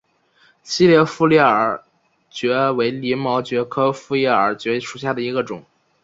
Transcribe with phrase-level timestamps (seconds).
[0.63, 1.79] 细裂复叶耳
[2.31, 5.63] 蕨为鳞毛蕨科复叶耳蕨属下的一个种。